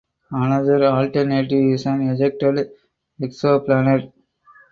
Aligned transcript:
Another 0.31 0.83
alternative 0.85 1.75
is 1.75 1.85
an 1.85 2.09
ejected 2.09 2.71
exoplanet. 3.21 4.11